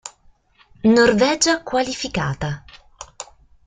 [0.95, 2.65] Norvegia qualificata.